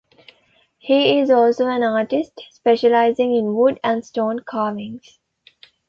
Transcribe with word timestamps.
He 0.79 1.19
is 1.19 1.29
also 1.29 1.67
an 1.67 1.83
artist, 1.83 2.41
specializing 2.49 3.35
in 3.35 3.53
wood 3.53 3.79
and 3.83 4.03
stone 4.03 4.39
carvings. 4.39 5.19